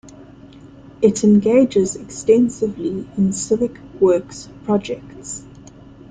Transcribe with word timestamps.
It 1.03 1.23
engages 1.23 1.95
extensively 1.95 3.07
in 3.17 3.31
civic 3.33 3.77
works 4.01 4.49
projects. 4.65 5.43